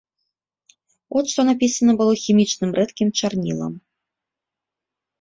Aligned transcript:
От 1.21 1.25
што 1.33 1.41
напісана 1.51 1.91
было 2.01 2.13
хімічным 2.23 2.69
рэдкім 2.81 3.09
чарнілам. 3.23 3.81